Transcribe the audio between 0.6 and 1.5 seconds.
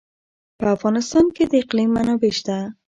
افغانستان کې